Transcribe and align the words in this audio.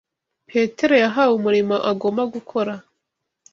Petero 0.49 0.95
yahawe 1.03 1.33
umurimo 1.39 1.75
agomba 1.91 2.21
gukora 2.33 2.73